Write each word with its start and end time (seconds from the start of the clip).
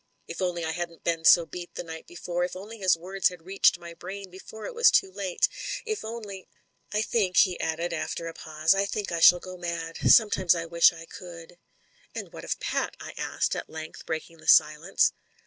If 0.27 0.41
only 0.41 0.65
I 0.65 0.71
hadn't 0.71 1.03
been 1.03 1.25
so 1.25 1.45
beat 1.45 1.75
the 1.75 1.83
night 1.83 2.07
before; 2.07 2.43
if 2.43 2.55
only 2.55 2.79
his 2.79 2.97
words 2.97 3.27
had 3.29 3.45
reached 3.45 3.77
my 3.77 3.93
brain 3.93 4.31
before 4.31 4.65
it 4.65 4.73
was 4.73 4.89
too 4.89 5.11
late. 5.11 5.47
If 5.85 6.03
only... 6.03 6.47
I 6.91 7.03
think," 7.03 7.37
he 7.37 7.59
added, 7.59 7.93
after 7.93 8.25
a 8.25 8.33
pause, 8.33 8.73
"I 8.73 8.85
think 8.87 9.11
I 9.11 9.19
shall 9.19 9.39
go 9.39 9.57
mad. 9.57 9.99
Sometimes 10.11 10.55
I 10.55 10.65
wish 10.65 10.91
I 10.91 11.05
could." 11.05 11.59
"And 12.15 12.33
what 12.33 12.43
of 12.43 12.59
Pat?" 12.59 12.97
I 12.99 13.13
asked, 13.15 13.55
at 13.55 13.69
length 13.69 14.07
breaking 14.07 14.37
the 14.39 14.47
silence. 14.47 15.13